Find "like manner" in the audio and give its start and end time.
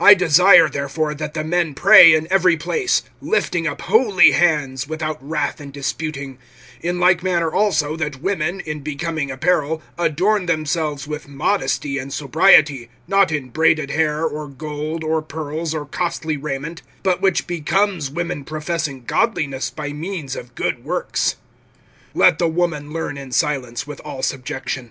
6.98-7.52